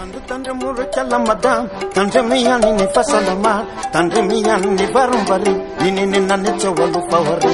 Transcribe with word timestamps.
Tandri 0.00 0.20
tandri 0.26 0.52
murika 0.54 1.02
la 1.10 1.18
madam, 1.18 1.68
tandri 1.92 2.22
miya 2.24 2.56
nini 2.56 2.86
fasalama, 2.94 3.54
tandri 3.92 4.22
miya 4.22 4.56
nini 4.56 4.86
barumbari, 4.94 5.52
nini 5.82 6.06
nina 6.06 6.36
nete 6.40 6.68
walupa 6.68 7.18
wari. 7.26 7.52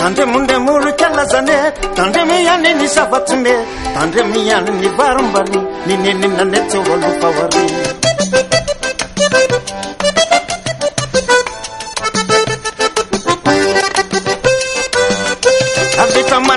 Tandri 0.00 0.24
munde 0.32 0.56
murika 0.58 1.08
la 1.14 1.24
zane, 1.32 1.56
tandri 1.94 2.22
miya 2.26 2.56
nini 2.64 2.86
savatune, 2.88 3.54
tandri 3.94 4.22
miya 4.32 4.58
nini 4.66 4.88
barumbari, 4.98 5.60
nini 5.86 6.10
nina 6.14 6.42
nete 6.42 6.78
walupa 6.88 7.28
wari. 7.38 7.85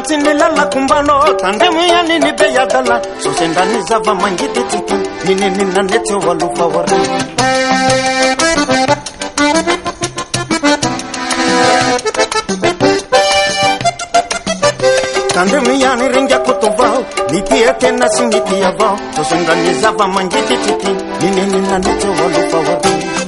tsy 0.10 0.18
ny 0.18 0.34
lalakombanao 0.42 1.34
tandremo 1.42 1.82
ianiny 1.86 2.32
be 2.38 2.46
iadala 2.56 2.98
zo 3.22 3.30
zay 3.38 3.48
ndrany 3.48 3.78
zava-mangidy 3.90 4.62
tyto 4.72 4.96
nininynane 5.26 5.98
tsy 6.06 6.14
alofa 6.32 6.66
oary 6.78 6.98
tandremo 15.34 15.72
ihany 15.78 16.06
ringakotovao 16.14 17.00
nitiatena 17.32 18.08
sy 18.16 18.24
nity 18.32 18.58
avao 18.70 18.98
zo 19.16 19.24
zay 19.30 19.40
ndrany 19.42 19.74
zava-mangity 19.82 20.56
tyty 20.66 20.92
nininynane 21.22 21.92
tsy 22.00 22.08
alofa 22.26 22.58
oary 22.58 23.19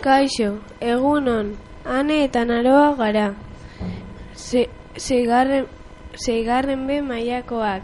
Kaixo, 0.00 0.50
egunon, 0.80 1.48
ane 1.84 2.18
eta 2.26 2.44
naroa 2.44 2.94
gara. 3.00 3.24
Se, 4.34 4.68
seigarren, 4.96 5.66
seigarren 6.14 6.86
be 6.86 7.00
mailakoak 7.02 7.82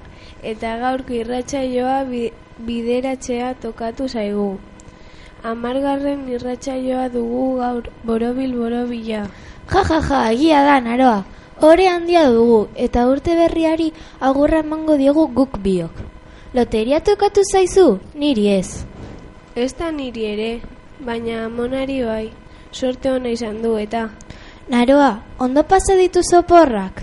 eta 0.52 0.76
gaurko 0.84 1.18
irratsaioa 1.18 1.98
bi, 2.12 2.22
bideratzea 2.70 3.50
tokatu 3.66 4.06
zaigu. 4.06 4.48
Amargarren 5.42 6.28
irratsaioa 6.30 7.08
dugu 7.10 7.44
gaur 7.58 7.90
borobil 8.04 8.54
borobila. 8.62 9.26
Ja, 9.72 9.82
ja, 9.90 10.02
ja, 10.08 10.24
egia 10.30 10.62
da, 10.70 10.80
naroa. 10.80 11.20
Hore 11.66 11.88
handia 11.88 12.28
dugu, 12.30 12.68
eta 12.76 13.08
urte 13.10 13.34
berriari 13.34 13.90
agurra 14.20 14.62
emango 14.62 14.96
diogu 15.02 15.26
guk 15.34 15.58
biok. 15.66 16.04
Loteria 16.54 17.00
tokatu 17.00 17.42
zaizu? 17.42 17.96
Niri 18.14 18.52
ez. 18.60 18.86
Ez 19.56 19.72
da 19.72 19.86
niri 19.88 20.24
ere, 20.28 20.48
baina 21.00 21.36
amonari 21.46 21.94
bai, 22.04 22.26
sorte 22.76 23.08
ona 23.08 23.30
izan 23.32 23.62
du 23.62 23.70
eta. 23.80 24.02
Naroa, 24.68 25.22
ondo 25.40 25.62
pasa 25.62 25.94
ditu 25.96 26.20
zoporrak? 26.30 26.98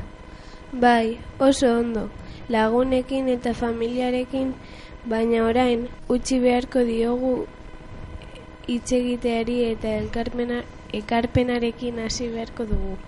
Bai, 0.83 1.17
oso 1.39 1.71
ondo, 1.79 2.03
lagunekin 2.53 3.31
eta 3.33 3.55
familiarekin, 3.57 4.51
baina 5.09 5.39
orain 5.47 5.87
utzi 6.15 6.37
beharko 6.43 6.83
diogu 6.85 7.31
hitz 8.67 8.91
egiteari 8.99 9.55
eta 9.71 9.95
elkarpena, 10.03 10.59
ekarpenarekin 10.99 12.03
hasi 12.05 12.27
beharko 12.35 12.67
dugu. 12.69 12.99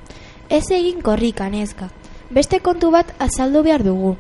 Ez 0.49 0.63
egin 0.71 1.03
korrika, 1.05 1.51
neska. 1.53 1.91
Beste 2.31 2.63
kontu 2.65 2.89
bat 2.97 3.13
azaldu 3.19 3.61
behar 3.69 3.85
dugu. 3.85 4.15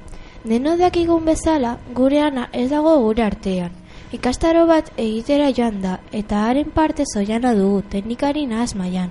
Deno 0.45 0.77
dakigun 0.77 1.25
bezala, 1.25 1.79
gure 1.97 2.21
ana 2.21 2.45
ez 2.53 2.67
dago 2.69 2.93
gure 3.07 3.25
artean. 3.25 3.73
Ikastaro 4.13 4.65
bat 4.69 4.91
egitera 5.01 5.49
joan 5.57 5.81
da, 5.81 5.97
eta 6.13 6.43
haren 6.47 6.69
parte 6.71 7.03
zoiana 7.13 7.53
dugu, 7.57 7.81
teknikari 7.89 8.45
nahaz 8.47 8.75
maian. 8.75 9.09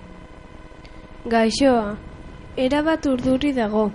Gaixoa, 1.27 1.97
erabat 2.57 3.07
urduri 3.11 3.53
dago, 3.57 3.91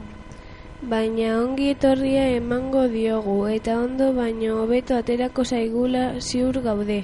baina 0.82 1.38
ongi 1.40 1.70
etorria 1.74 2.26
emango 2.36 2.88
diogu 2.92 3.48
eta 3.48 3.78
ondo 3.80 4.12
baino 4.14 4.60
hobeto 4.64 4.98
aterako 4.98 5.44
zaigula 5.46 6.20
ziur 6.20 6.62
gaude. 6.62 7.04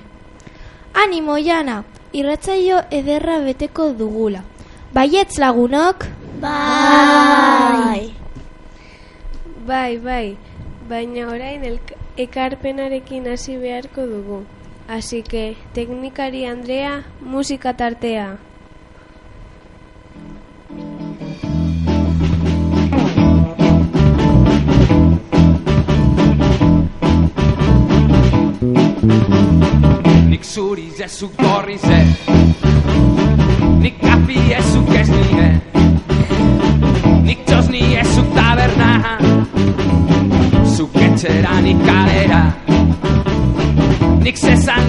Animo, 0.94 1.38
Jana! 1.38 1.84
Irratzaio 2.16 2.78
ederra 2.92 3.40
beteko 3.44 3.90
dugula. 3.94 4.44
Baietz 4.94 5.38
lagunok? 5.38 6.06
Bai! 6.40 8.14
Bai, 9.68 9.98
bai, 9.98 10.38
baina 10.88 11.28
orain 11.28 11.64
elk- 11.68 11.98
ekarpenarekin 12.18 13.28
hasi 13.28 13.58
beharko 13.58 14.08
dugu. 14.08 14.46
Así 14.88 15.24
que, 15.24 15.58
teknikari 15.74 16.46
Andrea, 16.46 17.04
musika 17.20 17.74
tartea. 17.74 18.38
Nik 30.30 30.44
zuri 30.44 30.90
zezuk 30.98 31.34
gorri 31.38 31.78
ze 31.78 32.00
Nik 33.82 34.00
kafi 34.02 34.38
ezuk 34.58 34.90
ez 35.00 35.10
nire 35.10 35.50
Nik 37.26 37.46
txosni 37.46 37.84
ezuk 38.02 38.34
taberna 38.38 39.20
Zuk 40.78 40.96
etxera 40.96 41.60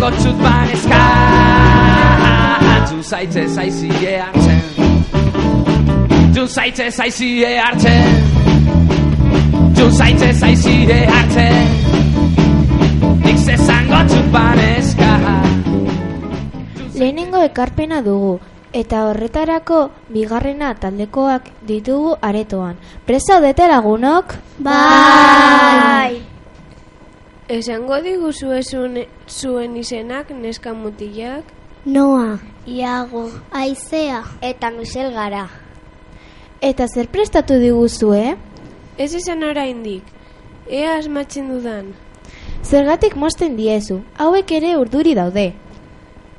zezango 0.06 0.22
txut 0.22 0.38
banezka 0.42 1.02
Jun 2.90 3.02
zaitze 3.02 3.46
zaizie 3.48 4.18
hartzen 4.20 4.62
Jun 6.34 6.48
zaitze 6.48 6.90
zaizie 6.90 7.58
hartzen 7.58 8.04
Jun 9.76 9.92
zaitze 9.92 10.32
zaizie 10.32 11.06
hartzen 11.10 11.68
Nik 13.24 13.38
zezango 13.38 14.02
txut 14.08 14.30
banezka 14.34 15.12
Lehenengo 16.96 17.42
ekarpena 17.44 17.98
dugu, 18.00 18.38
eta 18.72 19.02
horretarako 19.10 19.80
bigarrena 20.08 20.70
taldekoak 20.80 21.50
ditugu 21.68 22.14
aretoan. 22.24 22.80
Presa 23.04 23.36
dete 23.44 23.68
lagunok? 23.68 24.32
Bai! 24.64 26.25
Esango 27.46 28.00
diguzue 28.02 28.58
zuen, 28.66 28.96
zuen 29.30 29.76
izenak 29.78 30.32
neska 30.34 30.72
mutilak? 30.74 31.46
Noa, 31.86 32.40
Iago, 32.66 33.28
Aizea 33.54 34.24
eta 34.42 34.72
Michel 34.74 35.12
gara. 35.14 35.44
Eta 36.60 36.88
zer 36.90 37.06
prestatu 37.06 37.60
diguzue? 37.62 38.34
Ez 38.98 39.14
izan 39.14 39.46
oraindik. 39.46 40.02
Ea 40.66 40.96
asmatzen 40.98 41.46
dudan. 41.52 41.94
Zergatik 42.66 43.14
mosten 43.14 43.54
diezu, 43.54 44.00
hauek 44.18 44.50
ere 44.58 44.74
urduri 44.80 45.14
daude. 45.14 45.52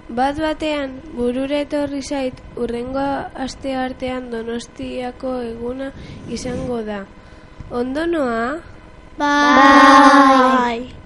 Bat 0.10 0.44
batean, 0.44 1.00
burure 1.16 1.64
etorri 1.64 2.04
zait, 2.04 2.36
urrengo 2.60 3.08
aste 3.48 3.80
artean 3.80 4.28
donostiako 4.36 5.38
eguna 5.54 5.94
izango 6.28 6.84
da. 6.84 7.06
Ondo 7.72 8.04
noa? 8.12 8.58
Bai! 9.18 10.97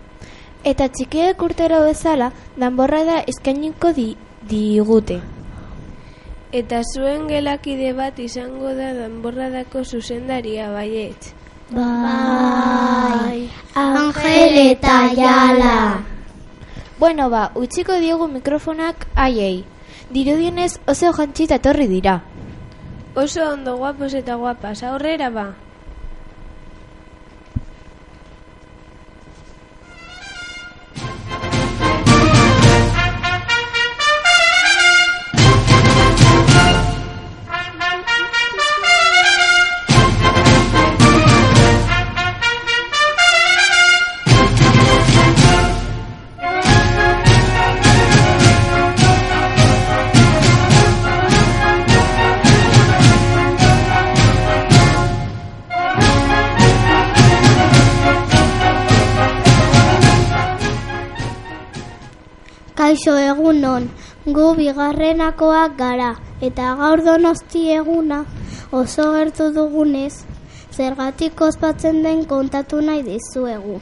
Eta 0.63 0.85
txikiek 0.93 1.41
urtero 1.41 1.79
bezala, 1.87 2.31
danborra 2.53 3.01
da 3.03 3.19
eskainiko 3.25 3.89
di, 3.97 4.11
digute. 4.45 5.17
Eta 6.53 6.81
zuen 6.83 7.25
gelakide 7.31 7.93
bat 7.97 8.19
izango 8.19 8.73
da 8.77 8.91
danborradako 8.93 9.81
zuzendaria 9.85 10.67
baietz. 10.69 11.31
Bai! 11.71 13.47
Angel 13.73 14.57
eta 14.67 14.97
Jala! 15.15 16.03
Bueno 16.99 17.29
ba, 17.31 17.49
utziko 17.55 17.95
diogu 17.97 18.27
mikrofonak 18.27 19.07
haiei. 19.15 19.63
Dirudienez 20.11 20.75
oso 20.85 21.13
jantzita 21.15 21.57
etorri 21.57 21.87
dira. 21.87 22.19
Oso 23.15 23.47
ondo 23.53 23.77
guapos 23.77 24.13
eta 24.13 24.35
guapas, 24.35 24.83
aurrera 24.83 25.31
ba. 25.31 25.47
Gu 64.91 64.97
bigarrenakoak 64.97 65.77
gara, 65.77 66.15
eta 66.41 66.75
gaur 66.75 67.03
donosti 67.03 67.71
eguna 67.71 68.25
oso 68.71 69.13
gertu 69.13 69.53
dugunez, 69.53 70.25
zergatik 70.71 71.39
ospatzen 71.41 72.03
den 72.03 72.25
kontatu 72.25 72.81
nahi 72.81 73.03
dizuegu. 73.03 73.79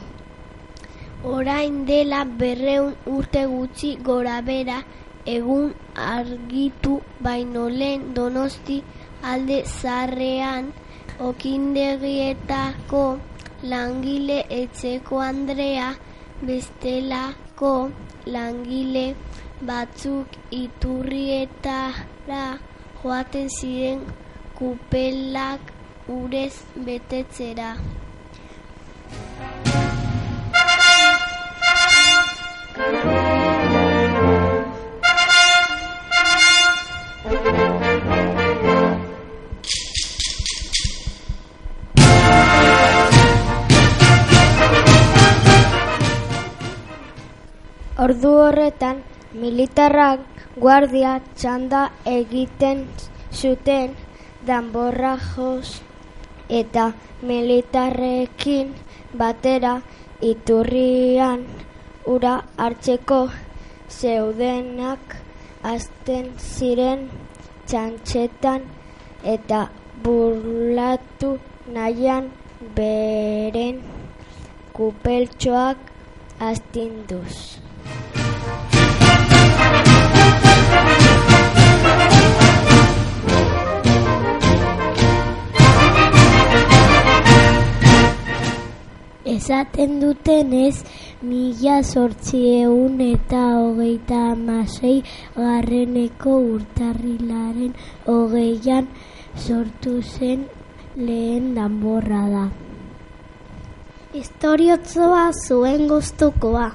Orain 1.24 1.86
dela 1.86 2.24
berreun 2.24 2.94
urte 3.06 3.46
gutxi 3.46 3.96
gora 4.02 4.40
bera, 4.42 4.82
egun 5.26 5.74
argitu 5.94 7.00
baino 7.20 7.68
lehen 7.68 8.14
donosti 8.14 8.82
alde 9.22 9.64
zarrean 9.64 10.72
okindegietako 11.18 13.18
langile 13.62 14.44
etxeko 14.48 15.20
Andrea 15.20 15.94
bestelako 16.42 17.90
langile 18.26 19.14
batzuk 19.68 20.26
iturrietara 20.56 22.44
joaten 23.02 23.48
ziren 23.56 24.00
kupelak 24.56 25.60
urez 26.08 26.54
betetzera. 26.86 27.76
Ordu 48.00 48.30
horretan, 48.42 49.02
militarrak 49.32 50.20
guardia 50.58 51.20
txanda 51.38 51.82
egiten 52.04 52.86
zuten 53.30 53.94
danborra 54.46 55.14
jos 55.30 55.82
eta 56.60 56.92
militarrekin 57.22 58.74
batera 59.22 59.74
iturrian 60.32 61.46
ura 62.14 62.34
hartzeko 62.56 63.20
zeudenak 64.00 65.16
azten 65.74 66.34
ziren 66.50 67.08
txantxetan 67.68 68.66
eta 69.36 69.62
burlatu 70.02 71.32
nahian 71.74 72.30
beren 72.76 73.82
kupeltxoak 74.76 75.78
astinduz. 76.50 77.69
Esaten 89.40 90.00
dutenez, 90.00 90.84
mila 91.22 91.80
sortzieun 91.82 93.00
eta 93.02 93.40
hogeita 93.58 94.18
amasei 94.32 95.02
garreneko 95.36 96.34
urtarrilaren 96.54 97.72
hogeian 98.06 98.86
sortu 99.44 99.94
zen 100.02 100.46
lehen 100.96 101.54
danborra 101.58 102.22
da. 102.34 102.44
Historiotzoa 104.20 105.26
zuen 105.46 105.86
gustukoa 105.94 106.70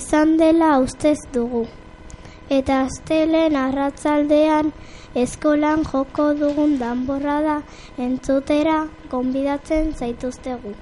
izan 0.00 0.36
dela 0.42 0.78
ustez 0.84 1.18
dugu. 1.32 1.66
Eta 2.48 2.78
astelen 2.86 3.56
arratzaldean 3.60 4.70
eskolan 5.22 5.82
joko 5.84 6.30
dugun 6.40 6.78
danborra 6.80 7.38
da 7.44 7.56
entzutera 8.08 8.78
gonbidatzen 9.12 9.92
zaituztegu. 9.92 10.72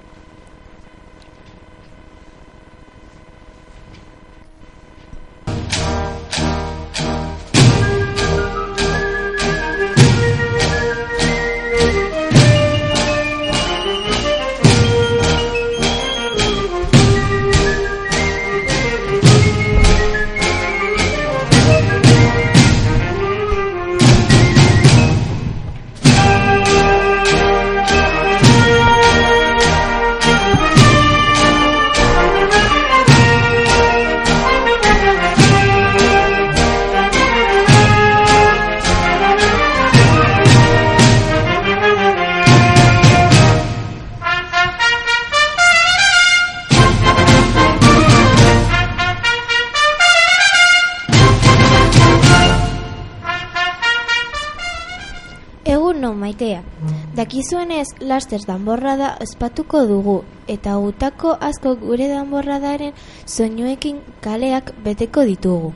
Laster 58.07 58.41
danborrada 58.47 59.09
ospatuko 59.25 59.83
dugu 59.89 60.15
eta 60.47 60.75
gutako 60.83 61.35
asko 61.49 61.75
gure 61.81 62.07
danborradaren 62.11 62.93
soinuekin 63.25 63.99
kaleak 64.21 64.71
beteko 64.85 65.25
ditugu. 65.31 65.73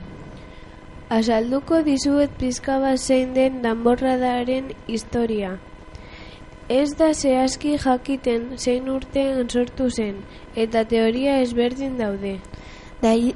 Azalduko 1.12 1.82
dizuet 1.84 2.32
pizka 2.40 2.78
bat 2.80 2.98
zein 2.98 3.34
den 3.34 3.60
danborradaren 3.62 4.72
historia. 4.88 5.58
Ez 6.68 6.94
da 6.96 7.12
zehazki 7.12 7.76
jakiten 7.84 8.52
zein 8.56 8.88
urtean 8.88 9.48
sortu 9.50 9.90
zen, 9.90 10.22
eta 10.56 10.84
teoria 10.88 11.40
ezberdin 11.42 11.98
daude. 11.98 12.38
Dai, 13.02 13.34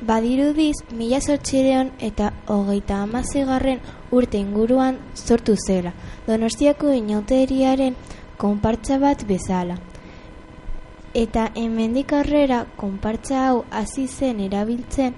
badirudiz, 0.00 0.74
mila 0.92 1.20
sortxireon 1.20 1.92
eta 2.10 2.32
hogeita 2.46 3.00
amazigarren 3.06 3.80
urte 4.12 4.38
inguruan 4.38 4.98
sortu 5.14 5.56
zela, 5.66 5.92
donostiako 6.26 6.92
inauteriaren 6.92 7.96
konpartza 8.38 8.98
bat 9.02 9.24
bezala. 9.26 9.76
Eta 11.14 11.48
hemendik 11.58 12.12
aurrera 12.14 12.60
konpartza 12.76 13.40
hau 13.48 13.64
hasi 13.70 14.06
zen 14.06 14.40
erabiltzen 14.44 15.14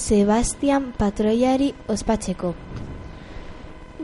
Sebastian 0.00 0.92
patroiari 0.98 1.72
ospatzeko. 1.94 2.52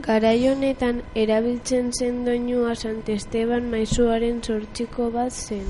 Garai 0.07 0.49
honetan 0.49 0.99
erabiltzen 1.15 1.93
zen 1.97 2.25
doinua 2.25 2.75
Sant 2.75 3.07
Esteban 3.09 3.69
maizuaren 3.71 4.41
sortxiko 4.43 5.07
bat 5.15 5.31
zen. 5.31 5.69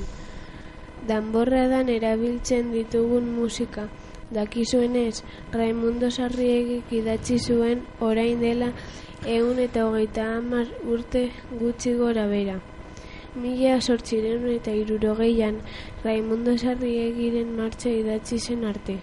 Danborradan 1.08 1.88
erabiltzen 1.88 2.72
ditugun 2.72 3.30
musika. 3.36 3.86
Dakizuenez, 4.34 5.22
Raimundo 5.52 6.10
Sarriegik 6.10 6.90
idatzi 6.92 7.38
zuen 7.38 7.86
orain 8.00 8.42
dela 8.42 8.72
ehun 9.36 9.62
eta 9.62 9.86
hogeita 9.86 10.26
hamar 10.34 10.66
urte 10.96 11.30
gutxi 11.62 11.94
gora 12.02 12.26
bera. 12.34 12.58
Mila 13.36 13.76
zortziehun 13.80 14.46
eta 14.54 14.72
hirurogeian 14.72 15.60
Raimundo 16.04 16.56
Sarriegiren 16.56 17.54
martxa 17.60 17.92
idatzi 18.00 18.38
zen 18.38 18.64
arte. 18.72 18.98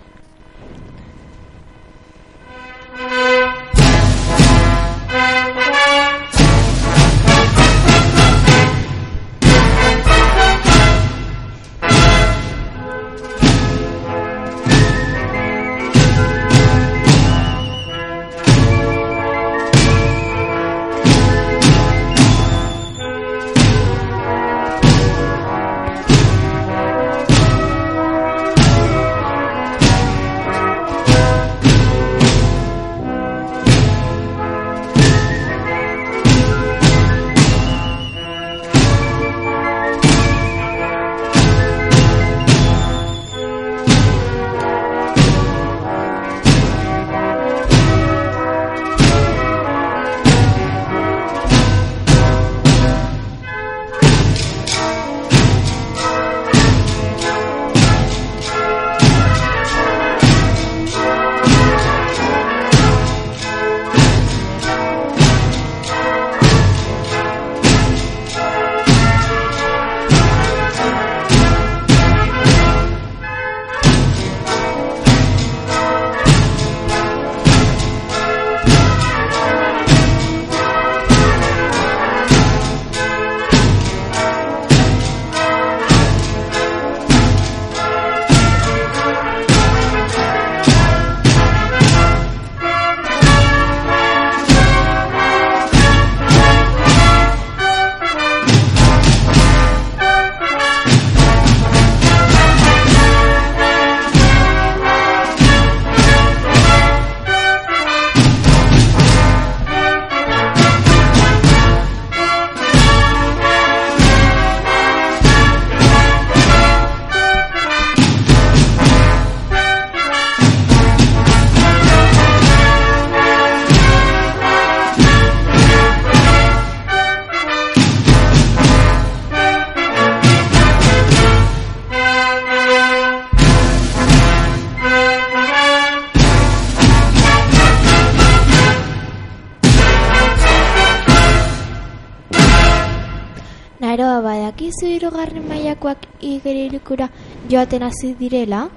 Hirugarren 143.99 145.47
mailakoak 145.47 146.05
igerilukura 146.21 147.09
joaten 147.49 147.83
hasi 147.83 148.15
direla? 148.19 148.69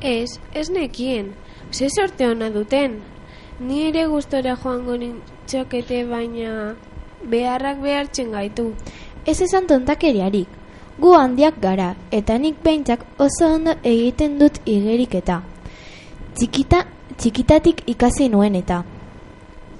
Ez, 0.00 0.38
ez 0.54 0.70
nekien. 0.70 1.34
Ze 1.72 1.88
sorte 1.88 2.28
ona 2.28 2.50
duten. 2.50 3.00
Ni 3.60 3.88
ere 3.88 4.06
gustora 4.06 4.56
joango 4.56 4.96
nintzokete 4.96 6.04
baina 6.04 6.74
beharrak 7.22 7.82
behartzen 7.82 8.32
gaitu. 8.32 8.74
Ez 9.26 9.40
esan 9.40 9.66
tontakeriarik. 9.66 10.48
Gu 10.98 11.14
handiak 11.14 11.60
gara, 11.60 11.94
eta 12.10 12.38
nik 12.38 12.62
behintzak 12.62 13.04
oso 13.18 13.54
ondo 13.54 13.72
egiten 13.82 14.38
dut 14.38 14.60
igeriketa. 14.66 15.42
Txikita, 16.34 16.86
txikitatik 17.16 17.82
ikasi 17.86 18.28
nuen 18.28 18.54
eta. 18.54 18.82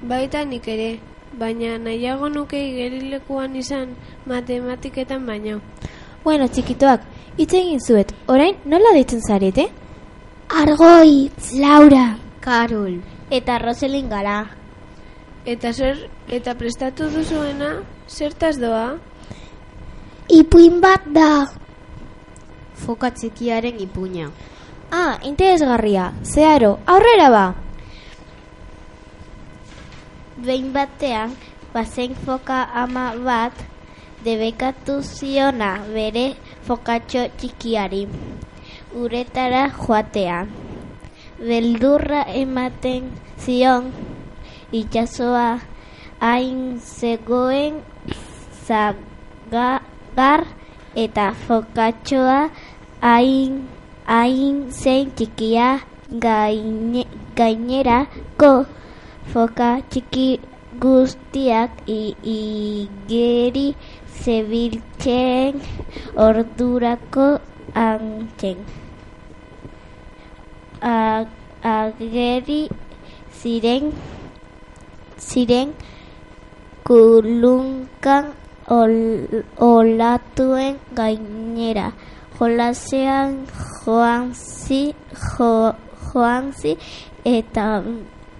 Baita 0.03 0.45
nik 0.45 0.69
ere, 0.69 0.99
baina 1.39 1.79
nahiago 1.79 2.29
nuke 2.29 2.59
igerilekuan 2.69 3.57
izan 3.57 3.95
matematiketan 4.27 5.27
baino. 5.27 5.61
Bueno, 6.25 6.49
txikitoak, 6.49 7.05
hitz 7.39 7.53
egin 7.55 7.81
zuet, 7.81 8.15
orain 8.29 8.59
nola 8.65 8.93
deitzen 8.95 9.23
zarete? 9.27 9.69
Argoi, 10.49 11.31
Laura, 11.59 12.17
Karol. 12.41 13.01
Eta 13.31 13.59
Roselin 13.59 14.11
gara. 14.11 14.43
Eta 15.47 15.73
zer, 15.73 16.09
eta 16.29 16.55
prestatu 16.55 17.09
duzuena, 17.11 17.81
zertaz 18.09 18.59
doa? 18.61 18.99
ipuin 20.33 20.81
bat 20.81 21.05
da. 21.13 21.47
Foka 22.83 23.13
txikiaren 23.13 23.79
ipuña. 23.85 24.31
Ah, 24.93 25.19
interesgarria, 25.25 26.13
zeharo, 26.25 26.79
aurrera 26.87 27.29
ba! 27.33 27.45
Behin 30.43 30.75
batean, 30.75 31.39
bazen 31.71 32.19
foka 32.19 32.67
ama 32.75 33.15
bat, 33.15 33.55
debekatu 34.27 34.99
ziona 35.07 35.71
bere 35.95 36.35
fokatxo 36.67 37.23
txikiari. 37.39 38.01
Uretara 38.91 39.71
joatea. 39.71 40.41
Beldurra 41.39 42.25
ematen 42.43 43.07
zion, 43.39 43.95
itxasoa 44.81 45.63
hain 46.19 46.59
zegoen 46.83 47.79
zagar 48.67 50.43
eta 51.07 51.31
fokatxoa 51.47 52.41
hain, 53.07 53.63
hain 54.11 54.71
zein 54.83 55.15
txikia 55.15 55.71
gaine, 56.27 57.07
gainerako 57.39 58.55
foka 59.31 59.71
txiki 59.91 60.29
guztiak 60.83 61.71
igeri 61.87 63.69
zebiltzen 64.23 65.61
ordurako 66.27 67.29
antzen. 67.75 68.59
A- 70.81 71.41
Ageri 71.63 72.63
ziren 73.39 73.93
ziren 75.27 75.69
kulunkan 76.89 78.25
ol, 78.67 78.95
olatuen 79.63 80.75
gainera. 80.99 81.93
Jolasean 82.39 83.47
joanzi, 83.85 84.83
jo, 85.15 85.53
joanzi 86.11 86.73
eta 87.23 87.67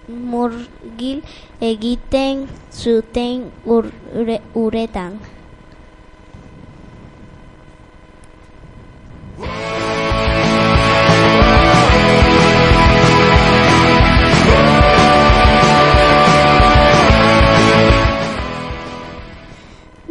murgil 0.07 1.21
egiten 1.61 2.47
zuten 2.71 3.51
ure, 3.65 4.41
uretan. 4.53 5.19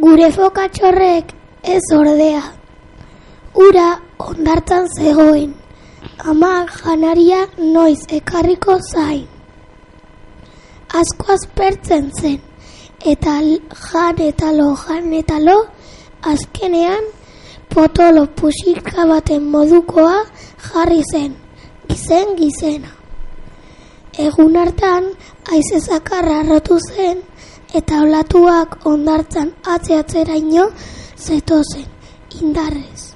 Gure 0.03 0.31
fokatxorrek 0.31 1.31
ez 1.63 1.83
ordea. 1.95 2.41
Ura 3.55 3.87
ondartzan 4.19 4.89
zegoen. 4.97 5.53
Ama 6.23 6.65
janaria 6.75 7.45
noiz 7.57 8.01
ekarriko 8.19 8.79
zain. 8.91 9.32
Asko 10.93 11.33
aspertzen 11.33 12.11
zen. 12.21 12.41
Eta 13.11 13.39
jan 13.89 14.19
eta 14.21 14.51
lo, 14.51 14.75
jan 14.75 15.13
eta 15.13 15.39
lo, 15.39 15.57
azkenean 16.21 17.05
potolo 17.73 18.27
pusika 18.39 19.07
baten 19.09 19.49
modukoa 19.55 20.19
jarri 20.67 21.01
zen. 21.11 21.33
Gizen 21.89 22.35
gizena. 22.37 22.91
Egun 24.25 24.55
hartan, 24.61 25.09
aize 25.51 25.79
zakarra 25.81 26.39
arrotu 26.43 26.77
zen, 26.93 27.23
eta 27.73 28.03
olatuak 28.05 28.85
ondartzan 28.85 29.49
atze-atzeraino 29.73 30.67
zetozen, 31.17 31.89
indarrez. 32.41 33.13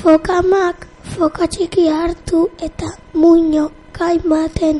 Fokamak 0.00 0.86
foka 1.14 1.46
txikia 1.46 2.02
hartu 2.02 2.48
eta 2.68 2.90
muino 3.14 3.68
kaimaten 3.98 4.76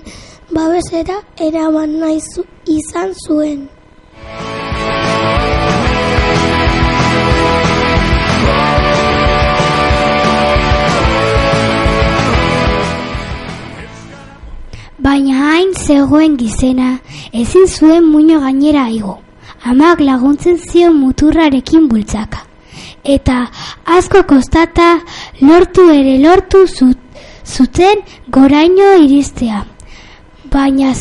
babesera 0.55 1.19
eraman 1.47 1.91
nahi 2.01 2.21
izan 2.79 3.11
zuen. 3.25 3.69
Baina 14.99 15.35
hain 15.41 15.73
zegoen 15.75 16.37
gizena, 16.37 16.99
ezin 17.33 17.67
zuen 17.67 18.05
muino 18.13 18.41
gainera 18.41 18.89
igo. 18.91 19.19
Amak 19.65 20.01
laguntzen 20.01 20.59
zion 20.59 20.97
muturrarekin 21.01 21.89
bultzaka. 21.91 22.45
Eta 23.05 23.37
asko 23.97 24.23
kostata 24.31 24.89
lortu 25.41 25.87
ere 25.95 26.19
lortu 26.25 26.67
zut, 26.67 27.08
zuten 27.55 28.05
goraino 28.29 28.89
iristea. 29.05 29.65
Baina 30.53 30.93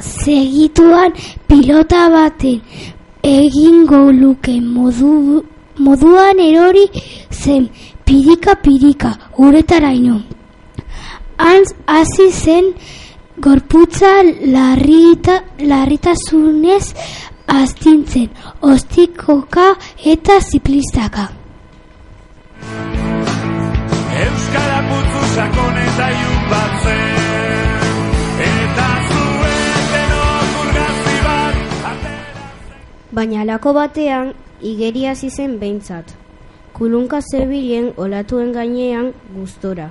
segituan 0.00 1.12
pilota 1.48 2.08
baten 2.12 2.60
egingo 3.22 4.02
luke 4.12 4.54
modu, 4.60 5.42
moduan 5.86 6.40
erori 6.40 6.86
zen 7.30 7.68
pirika-pirika 8.06 9.10
uretaraino. 9.38 10.20
Antz 11.50 11.74
hasi 11.86 12.30
zen 12.30 12.72
gorputza 13.40 14.12
larrita, 14.54 15.40
larritasunez 15.72 16.86
astintzen, 17.46 18.28
ostikoka 18.60 19.74
eta 20.14 20.40
ziplistaka. 20.40 21.39
Sakon 25.34 25.76
eta 25.86 26.06
ilun 26.16 26.46
bat 26.50 26.72
zen 26.84 27.84
Eta 28.46 28.86
zuen 29.08 29.84
denok 29.92 30.56
urgazi 30.62 31.16
bat 31.26 32.08
Baina 33.18 33.42
alako 33.44 33.72
batean 33.76 34.32
igeria 34.60 35.14
zen 35.14 35.58
behintzat. 35.60 36.16
Kulunka 36.72 37.20
zebilen 37.20 37.92
olatuen 37.96 38.52
gainean 38.52 39.12
gustora. 39.34 39.90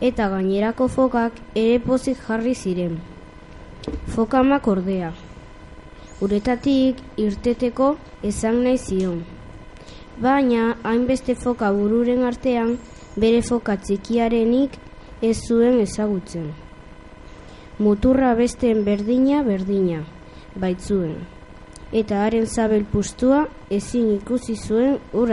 Eta 0.00 0.28
gainerako 0.28 0.88
fokak 0.88 1.32
ere 1.54 1.78
pozik 1.78 2.18
jarri 2.28 2.54
ziren. 2.54 2.98
Fokamak 4.14 4.66
ordea. 4.68 5.12
Uretatik 6.20 6.96
irteteko 7.16 7.96
esan 8.22 8.62
nahi 8.64 8.78
zion. 8.78 9.24
Baina 10.18 10.76
hainbeste 10.82 11.34
foka 11.34 11.72
bururen 11.72 12.24
artean 12.24 12.78
bere 13.16 13.42
foka 13.42 13.76
txikiarenik 13.76 14.78
ez 15.22 15.36
zuen 15.46 15.80
ezagutzen. 15.80 16.50
Muturra 17.78 18.34
besteen 18.38 18.84
berdina 18.84 19.42
berdina, 19.46 20.02
baitzuen. 20.56 21.16
Eta 21.92 22.24
haren 22.24 22.46
zabel 22.46 22.84
pustua 22.88 23.46
ezin 23.70 24.14
ikusi 24.16 24.56
zuen 24.56 24.98
ur 25.12 25.32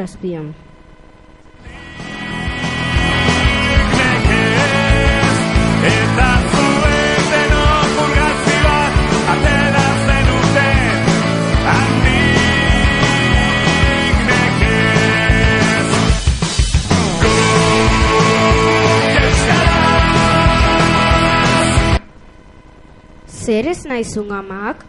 Zer 23.50 23.66
ez 23.66 23.80
naizun 23.90 24.30
amak? 24.30 24.84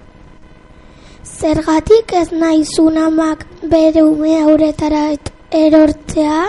Zergatik 1.25 2.13
ez 2.13 2.29
naizun 2.29 2.97
amak 3.01 3.47
bere 3.73 4.03
umea 4.05 4.43
uretara 4.53 4.99
et- 5.13 5.31
erortzea? 5.49 6.41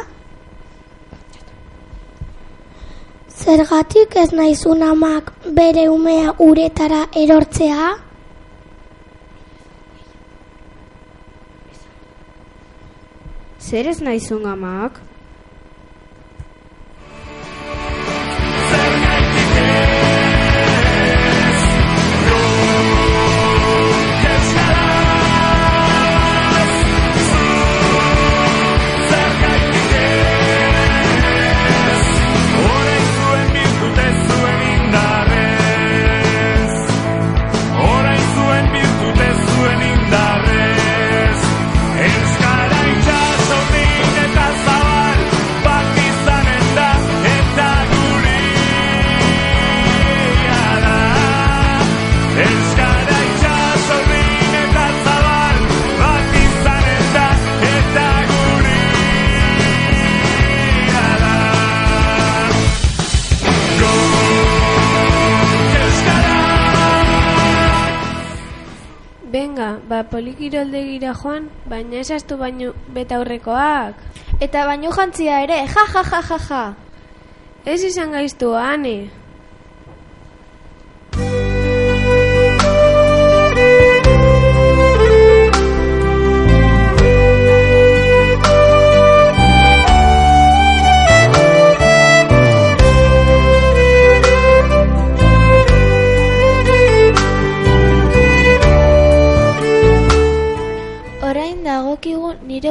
Zergatik 3.43 4.17
ez 4.23 4.33
naizun 4.39 4.83
amak 4.83 5.31
bere 5.59 5.85
umea 5.89 6.33
uretara 6.47 7.05
erortzea? 7.21 7.87
Zer 13.69 13.87
ez 13.93 13.99
naizun 14.01 14.51
amak? 14.55 14.99
Polikiroldegira 70.41 71.13
joan, 71.13 71.49
baina 71.69 71.99
esaztu 72.01 72.35
baino 72.37 72.71
betaurrekoak. 72.95 73.99
Eta 74.41 74.65
baino 74.65 74.89
jantzia 74.89 75.41
ere, 75.43 75.59
ja, 75.69 75.85
ja, 75.93 76.01
ja, 76.01 76.21
ja, 76.29 76.39
ja. 76.49 76.73
Ez 77.65 77.83
izan 77.83 78.11
gaiztu, 78.11 78.55
ane. 78.57 79.11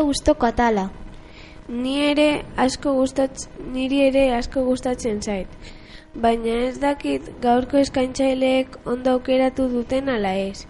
Nire 0.00 0.06
gustoko 0.06 0.46
atala. 0.46 0.90
Ni 1.68 2.00
ere 2.00 2.44
asko 2.56 2.94
gustatz, 2.94 3.48
niri 3.72 4.00
ere 4.08 4.32
asko 4.34 4.64
gustatzen 4.64 5.20
zait. 5.20 5.46
Baina 6.14 6.68
ez 6.68 6.78
dakit 6.80 7.22
gaurko 7.42 7.76
eskaintzaileek 7.78 8.78
ondo 8.86 9.10
aukeratu 9.10 9.68
duten 9.68 10.08
ala 10.08 10.34
ez. 10.34 10.66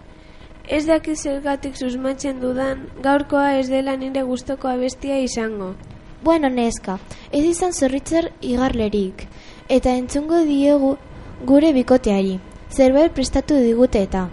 Ez 0.67 0.85
dakit 0.85 1.17
zergatik 1.17 1.75
susmatzen 1.75 2.39
dudan 2.41 2.87
gaurkoa 3.01 3.57
ez 3.59 3.69
dela 3.69 3.95
nire 3.95 4.21
gustoko 4.23 4.67
abestia 4.67 5.17
izango. 5.19 5.75
Bueno, 6.23 6.49
neska, 6.49 6.99
ez 7.31 7.43
izan 7.43 7.73
zorritzer 7.73 8.31
igarlerik. 8.41 9.27
Eta 9.69 9.95
entzungo 9.95 10.43
diegu 10.45 10.97
gure 11.45 11.71
bikoteari. 11.73 12.39
Zerbait 12.69 13.11
prestatu 13.11 13.55
digute 13.55 14.03
eta. 14.03 14.27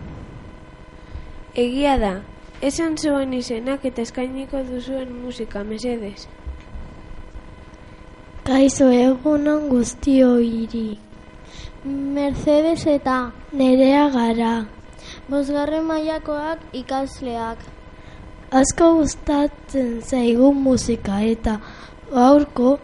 Egia 1.54 1.96
da, 1.98 2.20
esan 2.62 2.96
zuen 2.98 3.32
izenak 3.32 3.84
eta 3.84 4.02
eskainiko 4.02 4.62
duzuen 4.66 5.12
musika, 5.22 5.62
mesedez. 5.64 6.26
Kaixo 8.48 8.88
egunon 8.90 9.68
guztioiri. 9.68 10.98
Mercedes 11.84 12.86
eta 12.90 13.18
nerea 13.52 14.08
gara. 14.10 14.54
Bosgarren 15.28 15.84
mailakoak 15.86 16.64
ikasleak. 16.72 17.62
Asko 18.50 18.94
gustatzen 18.98 20.00
zaigu 20.00 20.52
musika 20.56 21.20
eta 21.20 21.58
gaurko 22.10 22.78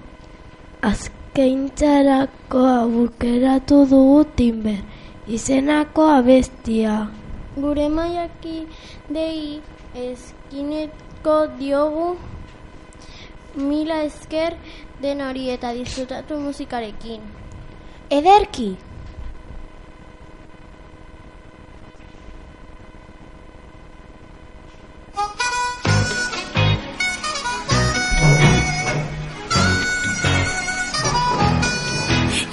azkeintzarako 0.93 2.65
abukeratu 2.77 3.83
dugu 3.91 4.25
timber. 4.37 4.81
Izenako 5.27 6.11
abestia. 6.21 7.24
Gure 7.57 7.89
dei 9.09 9.63
eskineko 9.95 11.37
diogu 11.59 12.17
mila 13.55 14.03
esker 14.03 14.57
den 15.03 15.21
hori 15.21 15.51
eta 15.51 15.73
disfrutatu 15.73 16.39
musikarekin. 16.41 17.21
Ederki! 18.11 18.77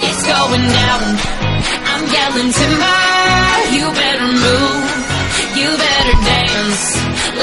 It's 0.03 0.23
going 0.27 0.67
down. 0.77 1.03
I'm 1.89 2.13
yelling 2.13 2.53
timber. 2.53 3.20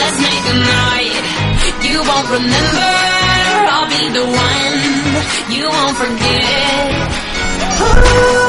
Let's 0.09 0.23
make 0.23 0.47
a 0.49 0.57
night. 0.57 1.13
You 1.85 2.01
won't 2.01 2.29
remember. 2.31 2.93
I'll 3.69 3.91
be 3.93 4.09
the 4.09 4.25
one. 4.25 4.75
You 5.53 5.69
won't 5.69 5.97
forget. 5.99 6.89
Ooh, 7.85 8.48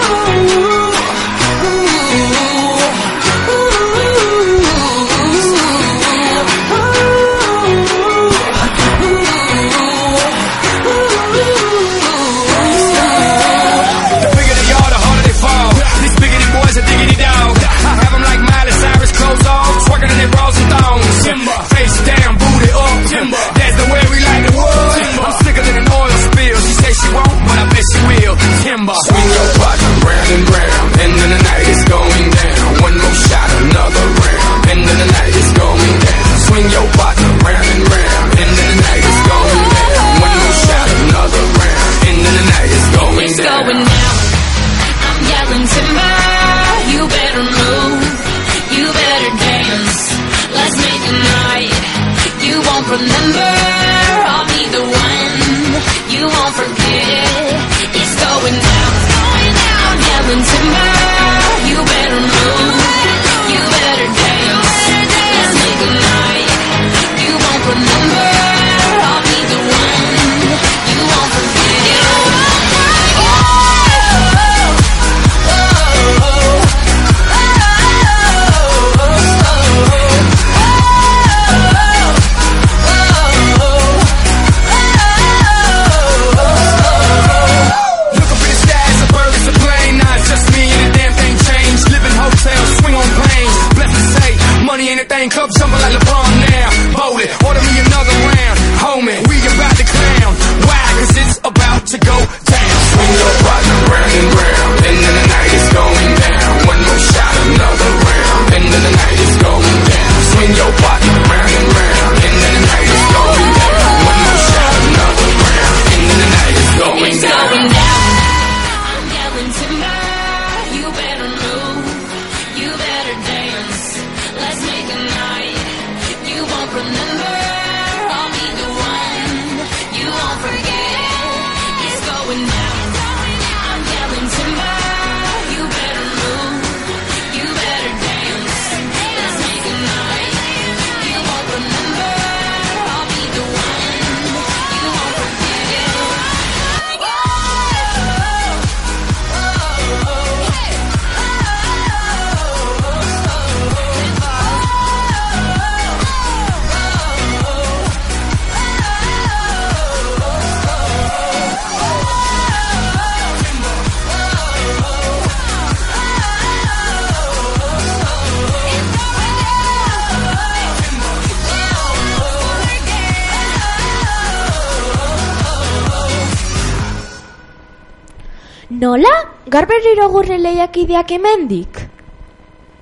Garberriro 179.49 180.09
gurre 180.13 180.35
lehiakideak 180.37 181.11
hemendik? 181.15 181.77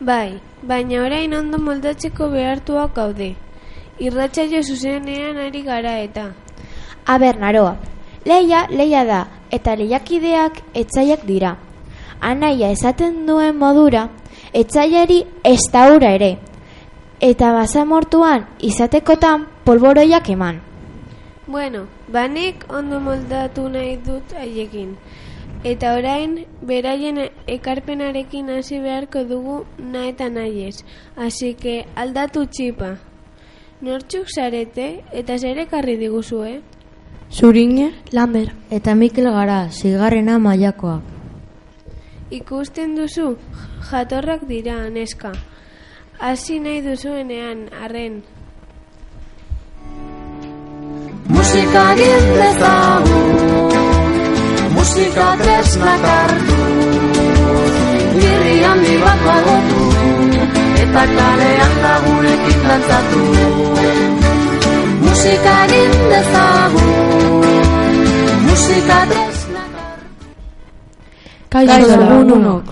Bai, 0.08 0.40
baina 0.70 0.98
orain 1.06 1.34
ondo 1.38 1.60
moldatzeko 1.64 2.28
behartuak 2.34 2.90
gaude. 2.98 3.30
Irratsaio 4.04 4.60
zuzenean 4.64 5.38
ari 5.44 5.62
gara 5.64 5.94
eta. 6.08 6.26
Aber, 7.14 7.38
naroa. 7.44 7.78
Leia, 8.26 8.66
leia 8.82 9.06
da, 9.08 9.20
eta 9.58 9.78
lehiakideak 9.80 10.60
etzaiak 10.82 11.24
dira. 11.30 11.54
Anaia 12.32 12.74
esaten 12.76 13.22
duen 13.30 13.56
modura, 13.62 14.10
etzaiari 14.52 15.22
ez 15.46 15.62
da 15.72 15.86
ura 15.94 16.12
ere. 16.18 16.34
Eta 17.30 17.54
basamortuan 17.56 18.44
izatekotan 18.72 19.48
polboroiak 19.64 20.28
eman. 20.36 20.60
Bueno, 21.48 21.88
banek 22.12 22.68
ondo 22.68 23.00
moldatu 23.00 23.70
nahi 23.72 23.96
dut 24.10 24.36
haiekin. 24.36 24.92
Eta 25.68 25.90
orain, 25.98 26.46
beraien 26.64 27.18
ekarpenarekin 27.52 28.48
hasi 28.54 28.78
beharko 28.80 29.26
dugu 29.28 29.56
na 29.78 30.06
eta 30.08 30.30
nahiez. 30.32 30.86
Así 31.18 31.56
que 31.60 31.84
aldatu 31.96 32.46
txipa. 32.46 32.94
Nortzuk 33.82 34.32
zarete 34.32 34.88
eta 35.12 35.36
zer 35.38 35.60
ekarri 35.66 35.98
diguzue? 36.00 36.62
Zurine? 37.30 37.90
Lamer. 38.16 38.54
Eta 38.72 38.96
Mikel 38.96 39.28
gara, 39.36 39.60
zigarrena 39.70 40.40
mailakoak. 40.40 41.04
Ikusten 42.32 42.96
duzu, 42.96 43.36
jatorrak 43.92 44.48
dira, 44.48 44.80
neska. 44.90 45.34
Hasi 46.20 46.62
nahi 46.64 46.80
duzuenean, 46.88 47.68
arren. 47.84 48.22
Musika 51.28 51.90
egin 51.94 52.36
dezagun 52.40 53.17
Musika 54.88 55.36
tresnak 55.36 56.04
hartu 56.10 56.58
Girri 58.20 58.54
handi 58.64 58.94
bat 59.02 59.24
bagotu 59.26 59.88
Eta 60.84 61.02
kalean 61.18 61.74
lagunekin 61.86 62.62
dantzatu 62.68 63.24
Musika 65.02 65.56
egin 65.66 65.92
dezagun 66.12 67.44
Musika 68.46 69.00
tresnak 69.10 69.74
Kaixo 71.52 71.98
lagunok. 72.04 72.72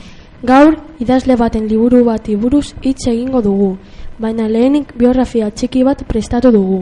Gaur 0.52 0.80
idazle 1.04 1.36
baten 1.36 1.68
liburu 1.68 2.00
bati 2.08 2.38
buruz 2.40 2.70
hitz 2.82 3.10
egingo 3.12 3.42
dugu, 3.42 3.70
baina 4.20 4.48
lehenik 4.48 4.96
biografia 4.96 5.52
txiki 5.52 5.84
bat 5.84 6.08
prestatu 6.08 6.54
dugu. 6.56 6.80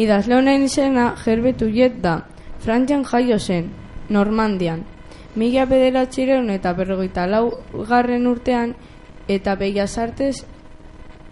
Idazle 0.00 0.38
honen 0.40 0.64
izena 0.64 1.10
Herbert 1.26 1.60
Ullet 1.68 2.00
da. 2.00 2.16
Frantzian 2.60 3.04
jaio 3.08 3.38
zen, 3.38 3.68
Normandian. 4.10 4.84
Mila 5.34 5.64
bederatzireun 5.70 6.50
eta 6.50 6.74
berrogeita 6.74 7.26
lau 7.30 7.44
garren 7.88 8.26
urtean 8.26 8.74
eta 9.28 9.54
Bellas 9.56 9.96
Artes 9.98 10.44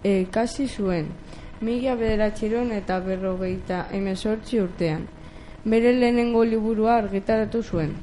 ekasi 0.07 0.69
zuen. 0.69 1.13
Mila 1.61 1.97
bederatzireun 1.99 2.73
eta 2.73 3.01
berrogeita 3.05 3.87
emezortzi 3.93 4.61
urtean. 4.63 5.09
Bere 5.65 5.93
lehenengo 5.93 6.45
liburua 6.45 6.97
argitaratu 7.03 7.63
zuen. 7.63 7.97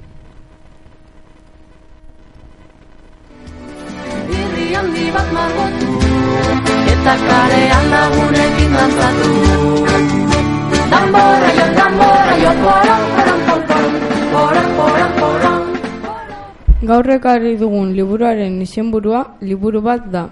Handi 4.75 5.05
bat 5.09 5.29
margotu 5.31 5.91
Eta 6.93 7.13
kalean 7.21 7.85
lagunekin 7.93 8.75
dantzatu 8.77 9.31
Tambora 10.91 11.49
jo, 11.57 11.65
tambora 11.79 12.35
jo, 12.43 12.53
poran, 12.63 13.14
Gaur 16.89 17.07
ekarri 17.09 17.55
dugun 17.57 17.93
liburuaren 17.97 18.57
izenburua 18.61 19.21
liburu 19.41 19.79
bat 19.85 20.03
da. 20.15 20.23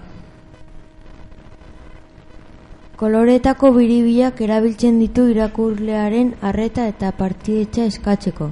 Koloretako 3.00 3.70
biribilak 3.76 4.42
erabiltzen 4.46 5.00
ditu 5.02 5.24
irakurlearen 5.32 6.28
arreta 6.50 6.84
eta 6.92 7.10
partidetxa 7.18 7.86
eskatzeko. 7.92 8.50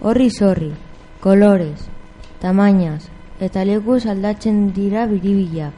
Horri 0.00 0.28
zorri, 0.30 0.68
kolorez, 1.24 1.86
tamainaz, 2.42 3.00
eta 3.48 3.64
lekuz 3.70 4.02
aldatzen 4.14 4.58
dira 4.80 5.06
biribilak. 5.14 5.72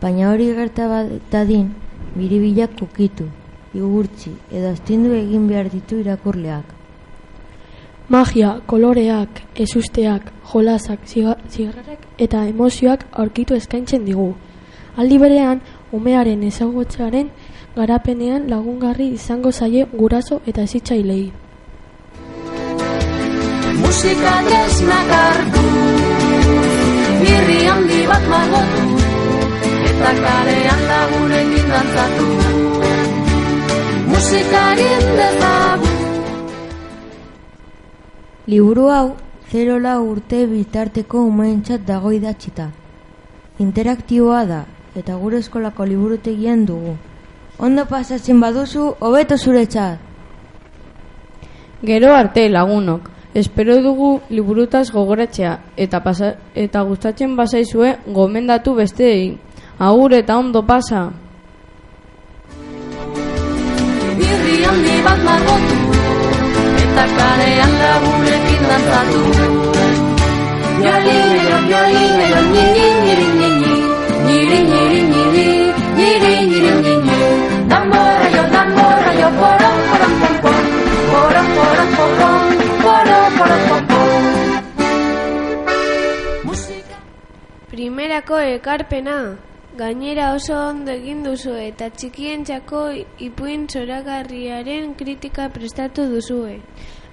Baina 0.00 0.30
hori 0.30 0.46
gerta 0.60 0.88
dadin, 1.34 1.68
biribilak 2.14 2.78
kukitu, 2.80 3.28
igurtzi, 3.74 4.32
edo 4.50 4.72
astindu 4.72 5.12
egin 5.18 5.50
behar 5.52 5.68
ditu 5.76 6.00
irakurleak. 6.06 6.83
Magia, 8.08 8.60
koloreak, 8.66 9.42
ezusteak, 9.56 10.32
jolasak, 10.52 11.00
ziga- 11.08 11.38
zigarrak 11.48 12.00
eta 12.18 12.44
emozioak 12.46 13.06
aurkitu 13.12 13.54
eskaintzen 13.54 14.04
digu. 14.04 14.34
Aldi 14.96 15.18
berean, 15.18 15.60
umearen 15.92 16.42
ezagutzaren 16.42 17.30
garapenean 17.76 18.50
lagungarri 18.50 19.08
izango 19.14 19.50
zaie 19.52 19.86
guraso 19.92 20.40
eta 20.46 20.62
hezitzailei. 20.62 21.32
Musika 23.80 24.34
tresnak 24.48 25.10
hartu 25.14 25.62
Irri 27.32 27.58
handi 27.72 28.00
bat 28.10 28.24
margotu 28.32 28.84
Eta 29.90 30.12
kalean 30.24 30.80
lagunekin 30.90 31.66
dantzatu 31.74 32.28
Musikaren 34.12 35.04
dezagun 35.18 35.93
Liburu 38.46 38.90
hau, 38.92 39.14
zerola 39.48 39.94
urte 40.04 40.42
bitarteko 40.44 41.22
umeentzat 41.24 41.86
dago 41.88 42.10
idatzita. 42.12 42.66
Interaktiboa 43.64 44.42
da, 44.44 44.58
eta 44.94 45.14
gure 45.16 45.38
eskolako 45.40 45.86
liburutegian 45.88 46.66
dugu. 46.68 46.92
Ondo 47.58 47.86
pasatzen 47.88 48.42
baduzu, 48.44 48.90
hobeto 49.00 49.38
zuretzat. 49.38 49.98
Gero 51.84 52.12
arte 52.12 52.48
lagunok, 52.50 53.08
espero 53.34 53.78
dugu 53.82 54.10
liburutaz 54.28 54.90
gogoratzea 54.92 55.54
eta 55.76 56.02
pasa, 56.04 56.34
eta 56.54 56.82
gustatzen 56.82 57.36
bazaizue 57.36 57.96
gomendatu 58.06 58.74
besteei. 58.74 59.38
Agur 59.78 60.12
eta 60.20 60.36
ondo 60.36 60.66
pasa. 60.66 61.06
Irri 64.20 64.60
handi 64.68 65.00
bat 65.08 65.24
margotu 65.24 65.83
Eta 66.94 67.06
kalean 67.10 67.72
lagunekin 67.74 68.62
dantzatu 68.70 69.20
Violinero, 70.78 71.56
violinero, 71.66 72.40
nini, 72.54 72.84
niri, 73.04 73.26
nini 73.38 73.72
Niri, 74.26 74.58
niri, 74.68 75.00
niri, 75.10 75.46
niri, 75.96 76.34
niri, 76.50 76.72
nini 76.84 77.16
Tambora 77.72 78.28
jo, 78.34 78.44
tambora 78.54 79.10
jo, 79.18 79.28
poron, 79.40 79.76
poron, 79.88 80.12
pom, 80.20 80.36
pom 80.44 80.60
Poron, 81.10 81.46
poron, 81.56 81.90
pom, 81.96 82.10
pom 82.20 82.42
Poron, 82.84 83.26
poron, 83.38 83.60
pom, 83.68 83.82
pom 83.90 84.22
Primerako 87.74 88.38
ekarpena. 88.54 89.18
Gainera 89.74 90.32
oso 90.34 90.54
ondo 90.54 90.92
egin 90.92 91.24
duzu 91.26 91.56
eta 91.58 91.88
txikientzako 91.90 92.82
ipuin 93.26 93.64
zoragarriaren 93.66 94.92
kritika 95.00 95.48
prestatu 95.56 96.04
duzue. 96.12 96.60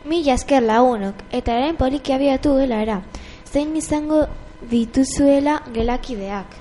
Mila 0.06 0.36
esker 0.38 0.62
lagunok, 0.70 1.26
eta 1.40 1.58
eren 1.58 1.80
poliki 1.82 2.14
abiatu 2.14 2.54
dela 2.60 2.84
era. 2.86 3.02
Zein 3.50 3.74
izango 3.82 4.28
dituzuela 4.76 5.64
gelakideak. 5.74 6.61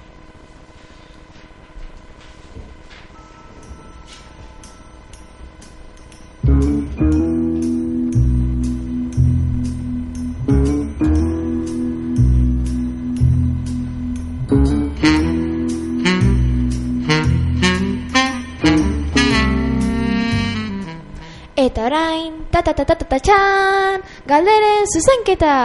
Eta 21.60 21.82
orain, 21.84 22.46
ta 22.50 22.62
ta 22.64 22.72
ta 22.72 22.84
ta 22.88 22.94
ta 22.96 23.04
ta 23.04 23.18
txan, 23.20 24.00
galderen 24.24 24.86
zuzenketa. 24.88 25.56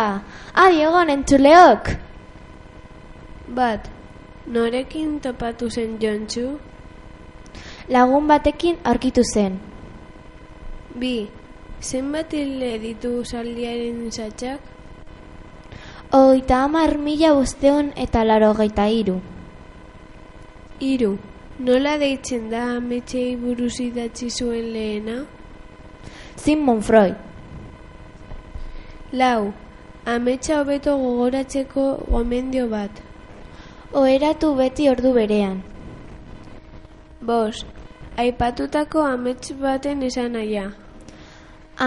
Adi 0.64 0.82
egon 0.84 1.12
entzuleok. 1.14 1.92
Bat, 3.56 3.88
norekin 4.52 5.22
topatu 5.24 5.70
zen 5.70 5.94
jontxu? 6.02 6.58
Lagun 7.96 8.28
batekin 8.28 8.76
aurkitu 8.84 9.24
zen. 9.24 9.56
Bi, 11.00 11.30
zenbat 11.80 12.36
hile 12.36 12.74
ditu 12.84 13.24
zaldiaren 13.24 14.12
zatxak? 14.12 14.60
Oita 16.12 16.60
hamar 16.66 16.98
mila 17.06 17.32
bosteon 17.40 17.94
eta 17.96 18.26
laro 18.28 18.52
geita 18.60 18.90
iru. 19.00 19.16
Iru, 20.92 21.14
nola 21.60 21.96
deitzen 22.04 22.52
da 22.52 22.66
ametxei 22.82 23.38
buruz 23.40 23.80
idatzi 23.88 24.30
zuen 24.30 24.74
lehena? 24.76 25.18
Sigmund 26.36 26.84
Freud. 26.84 27.16
Lau, 29.12 29.54
Ametsa 30.06 30.60
hobeto 30.62 30.98
gogoratzeko 31.02 31.84
gomendio 32.14 32.68
bat. 32.70 33.00
Oheratu 33.94 34.52
beti 34.60 34.90
ordu 34.92 35.14
berean. 35.16 35.64
Bos, 37.30 37.64
aipatutako 38.22 39.02
amets 39.02 39.50
baten 39.62 40.04
esan 40.10 40.36
naia. 40.38 40.66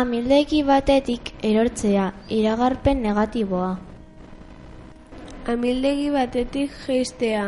Amildegi 0.01 0.65
batetik 0.67 1.31
erortzea, 1.51 2.09
iragarpen 2.39 3.05
negatiboa. 3.07 3.71
Amildegi 5.55 6.11
batetik 6.11 6.75
geistea, 6.87 7.45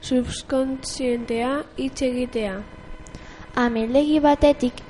subkontzientea 0.00 1.50
hitz 1.76 1.98
egitea. 2.12 2.54
Amildegi 3.66 4.20
batetik 4.20 4.84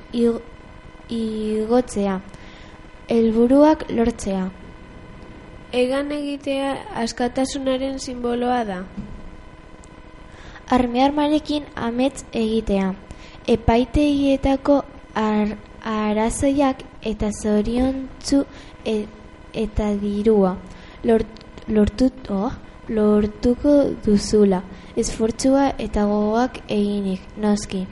igotzea, 1.15 2.19
helburuak 3.09 3.87
lortzea. 3.91 4.45
Egan 5.75 6.13
egitea 6.15 6.71
askatasunaren 7.03 7.99
simboloa 7.99 8.61
da. 8.69 8.79
Arme-armarekin 10.75 11.67
amets 11.75 12.25
egitea. 12.33 12.93
Epaitegietako 13.55 14.77
ar 15.15 15.57
arazoiak 15.95 16.85
eta 17.03 17.31
zoriontzu 17.43 18.45
e 18.85 18.97
eta 19.65 19.91
dirua. 20.05 20.55
Lort, 21.05 21.43
lortut, 21.69 22.31
oh, 22.31 22.53
lortuko 22.89 23.75
duzula. 24.07 24.63
Esfortzua 24.97 25.73
eta 25.79 26.07
gogoak 26.07 26.63
eginik, 26.69 27.21
noski. 27.37 27.85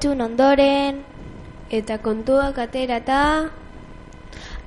Entzun 0.00 0.20
ondoren. 0.20 1.04
Eta 1.70 1.98
kontuak 1.98 2.56
aterata 2.58 3.50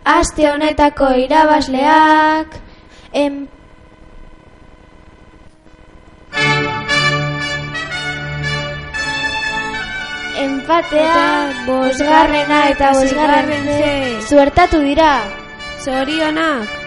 aste 0.06 0.46
honetako 0.46 1.10
irabazleak 1.26 2.60
em 3.13 3.48
empatea 10.38 11.26
bosgarrena 11.65 12.62
eta 12.69 12.93
bosgarren 12.93 13.65
ze 13.65 13.91
zuertatu 14.30 14.80
dira. 14.86 15.12
Zorionak 15.84 16.83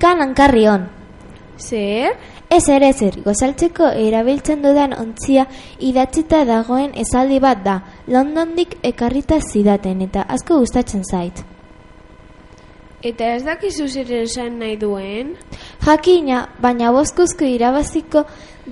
Kinkan 0.00 0.22
hankarrion. 0.24 0.86
Zer? 1.60 2.14
Ezer 2.48 2.82
ezer, 2.86 3.18
gozaltzeko 3.20 3.90
erabiltzen 4.02 4.62
dudan 4.64 4.94
ontzia 4.96 5.42
idatzita 5.76 6.38
dagoen 6.48 6.94
esaldi 7.02 7.36
bat 7.44 7.58
da. 7.66 7.74
Londondik 8.08 8.78
ekarrita 8.90 9.36
zidaten 9.44 10.00
eta 10.06 10.22
asko 10.36 10.56
gustatzen 10.62 11.04
zait. 11.04 11.42
Eta 13.04 13.28
ez 13.34 13.42
dakizu 13.44 13.88
zer 13.92 14.12
esan 14.22 14.56
nahi 14.62 14.78
duen? 14.80 15.34
Jakina, 15.84 16.46
baina 16.64 16.94
bozkuzko 16.96 17.44
irabaziko 17.44 18.22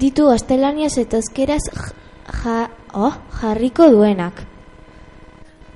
ditu 0.00 0.30
ostelaniaz 0.32 0.94
eta 1.02 1.20
euskeraz 1.20 1.66
ja, 1.74 2.56
oh, 2.94 3.18
jarriko 3.42 3.90
duenak. 3.92 4.46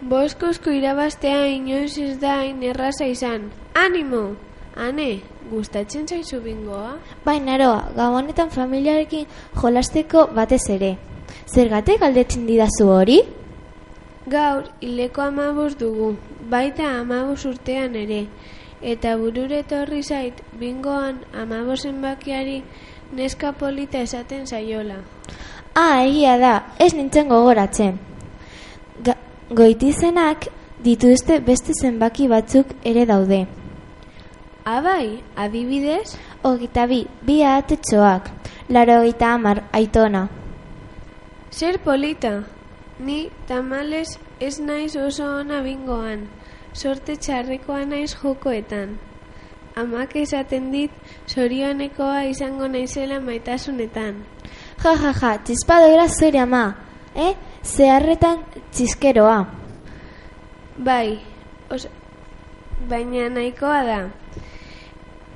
Boskozko 0.01 0.73
irabaztea 0.73 1.45
inoiz 1.59 1.99
ez 1.99 2.17
da 2.25 2.39
erraza 2.73 3.05
izan. 3.05 3.51
Animo! 3.77 4.31
Ane, 4.73 5.21
gustatzen 5.51 6.07
zaizu 6.07 6.41
bingoa? 6.41 6.97
Baina 7.25 7.57
eroa, 7.59 7.89
gabonetan 7.97 8.51
familiarekin 8.51 9.27
jolasteko 9.61 10.27
batez 10.35 10.65
ere. 10.71 10.97
Zergatik 11.47 12.01
galdetzen 12.01 12.47
didazu 12.47 12.89
hori? 12.89 13.21
Gaur, 14.33 14.69
hileko 14.81 15.23
amabuz 15.23 15.75
dugu, 15.79 16.13
baita 16.51 16.89
amabuz 17.01 17.45
urtean 17.51 17.97
ere. 17.99 18.27
Eta 18.83 19.17
burure 19.17 19.61
etorri 19.63 20.03
zait, 20.03 20.43
bingoan 20.59 21.21
amabozen 21.43 22.01
bakiari 22.03 22.63
neska 23.13 23.53
polita 23.53 24.03
esaten 24.03 24.47
zaiola. 24.47 25.01
Ah, 25.75 26.05
egia 26.05 26.37
da, 26.39 26.55
ez 26.79 26.93
nintzen 26.95 27.29
gogoratzen. 27.29 27.99
Ga 29.05 29.17
goitizenak 29.51 30.49
dituzte 30.85 31.41
beste 31.41 31.75
zenbaki 31.75 32.29
batzuk 32.29 32.75
ere 32.85 33.07
daude. 33.07 33.47
Abai, 34.65 35.25
adibidez? 35.35 36.15
Ogita 36.45 36.87
bi, 36.87 37.03
bi 37.27 37.43
ahatetxoak, 37.43 38.29
laro 38.69 39.03
gita 39.03 39.33
amar, 39.35 39.65
aitona. 39.73 40.29
Zer 41.51 41.81
polita, 41.83 42.45
ni 43.01 43.29
tamales 43.49 44.21
ez 44.39 44.61
naiz 44.61 44.95
oso 44.95 45.25
ona 45.41 45.63
bingoan, 45.63 46.29
sorte 46.73 47.17
txarrekoa 47.17 47.85
naiz 47.91 48.15
jokoetan. 48.15 49.01
Amak 49.75 50.15
esaten 50.21 50.71
dit, 50.71 50.95
zorionekoa 51.27 52.23
izango 52.31 52.69
naizela 52.69 53.19
maitasunetan. 53.19 54.23
Ja, 54.85 54.93
ja, 54.95 55.11
ja, 55.11 55.33
txispadoira 55.43 56.07
zure 56.09 56.39
ama, 56.39 56.63
eh? 57.17 57.35
Zeharretan 57.65 58.45
txiskeroa. 58.71 59.41
Bai, 60.79 61.19
os, 61.71 61.89
baina 62.89 63.29
nahikoa 63.29 63.81
da. 63.87 63.99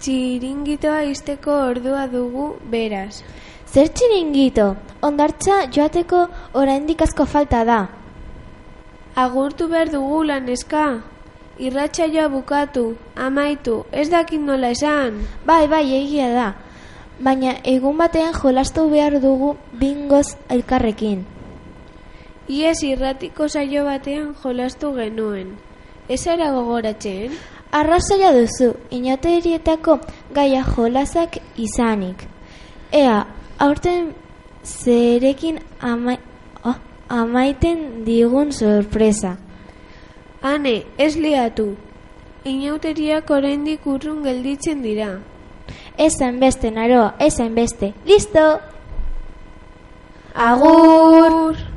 Txiringitoa 0.00 1.02
izteko 1.10 1.52
ordua 1.70 2.06
dugu 2.06 2.46
beraz. 2.72 3.22
Zer 3.66 3.88
txiringito, 3.88 4.66
ondartza 5.02 5.56
joateko 5.74 6.26
oraindik 6.54 7.02
asko 7.02 7.26
falta 7.26 7.64
da. 7.64 7.80
Agurtu 9.16 9.68
behar 9.68 9.90
dugu 9.92 10.22
laneska. 10.28 10.86
Irratsaioa 11.58 12.28
bukatu, 12.28 12.84
amaitu, 13.16 13.84
ez 13.90 14.10
dakit 14.12 14.40
nola 14.40 14.70
esan. 14.76 15.22
Bai, 15.46 15.66
bai, 15.68 15.84
egia 16.02 16.28
da. 16.34 16.48
Baina 17.18 17.54
egun 17.64 17.96
batean 17.96 18.34
jolastu 18.36 18.90
behar 18.92 19.16
dugu 19.22 19.54
bingoz 19.72 20.36
elkarrekin. 20.52 21.24
Iez 22.48 22.82
irratiko 22.84 23.48
saio 23.48 23.84
batean 23.88 24.34
jolastu 24.42 24.92
genuen. 24.94 25.56
Ez 26.08 26.26
ara 26.30 26.52
gogoratzen? 26.54 27.32
Arrazoia 27.74 28.30
duzu, 28.32 28.68
inoterietako 28.94 29.98
gaia 30.34 30.62
jolasak 30.62 31.40
izanik. 31.58 32.22
Ea, 32.92 33.24
aurten 33.58 34.12
zerekin 34.62 35.58
ama, 35.80 36.16
oh, 36.64 36.76
amaiten 37.08 38.04
digun 38.06 38.52
sorpresa. 38.52 39.36
Ane, 40.42 40.82
ez 40.98 41.16
liatu. 41.16 41.74
Inauteriak 42.46 43.30
oraindik 43.30 43.86
urrun 43.86 44.22
gelditzen 44.22 44.82
dira. 44.86 45.10
Esan 45.98 46.38
beste, 46.38 46.70
naroa, 46.70 47.14
esan 47.18 47.54
beste. 47.56 47.94
Listo! 48.06 48.60
Agur! 50.34 51.75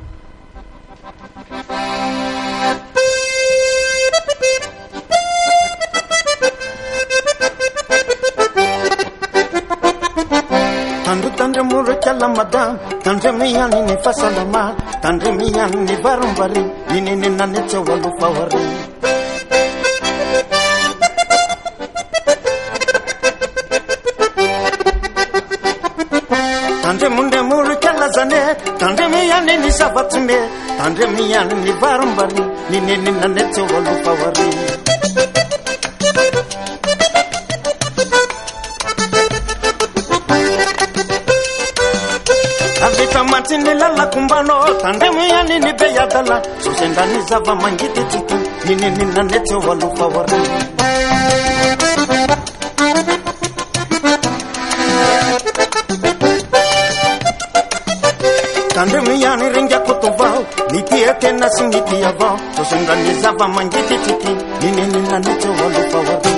என்று 11.60 11.70
முழுக்கல்லம்மதான் 11.70 12.74
தன்றமையான் 13.04 13.74
இனி 13.78 13.96
பசலமா 14.04 14.62
தன்றமையான் 15.04 15.74
இனி 15.78 15.96
வரும் 16.04 16.36
வரி 16.38 16.62
இனி 16.96 17.14
நின்ன 17.22 17.48
நிச்ச 17.52 17.82
ஒழுப்பவரு 17.86 18.62
தஞ்சை 26.82 27.08
முண்டை 27.16 27.40
முழுக்கல்ல 27.50 28.04
சனே 28.16 28.40
தன்றமையான் 28.80 29.50
இனி 29.54 29.70
சபத்துமே 29.80 30.38
தன்றமையான் 30.80 31.52
இனி 31.56 31.74
வரும் 31.82 32.14
வரி 32.18 32.44
நின்ன 32.72 33.32
நிச்ச 33.36 33.58
ஒழுப்பவரு 33.70 34.48
Tiny 43.50 43.74
lalakombana 43.74 44.54
tandremo 44.80 45.22
ianiny 45.26 45.72
be 45.78 45.86
adala 46.02 46.36
zozendrany 46.62 47.18
zava-mangity 47.28 48.02
tsy 48.10 48.20
to 48.28 48.36
ninininaanetsy 48.64 49.54
eo 49.54 49.70
alofa 49.72 50.06
oarany 50.06 50.48
tandremo 58.74 59.10
ihany 59.18 59.46
ringako 59.54 59.92
tovao 60.02 60.40
nitia 60.72 61.12
tena 61.20 61.46
sy 61.54 61.64
nitia 61.72 62.08
avao 62.14 62.36
tozondrany 62.54 63.12
zava-mangity 63.22 63.96
tsy 64.04 64.14
ty 64.22 64.32
ninininaanetsy 64.62 65.48
eo 65.48 65.62
alofa 65.66 65.98
oarany 65.98 66.29